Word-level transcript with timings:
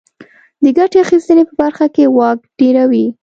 د 0.63 0.65
ګټې 0.77 0.97
اخیستنې 1.05 1.43
په 1.49 1.53
برخه 1.61 1.85
کې 1.95 2.11
واک 2.17 2.39
ډېروي. 2.59 3.05